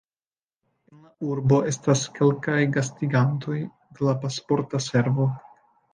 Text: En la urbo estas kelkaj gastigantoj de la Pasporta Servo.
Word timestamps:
En 0.91 1.01
la 1.01 1.11
urbo 1.33 1.59
estas 1.73 2.01
kelkaj 2.17 2.57
gastigantoj 2.79 3.59
de 3.61 4.09
la 4.11 4.17
Pasporta 4.25 4.83
Servo. 4.87 5.29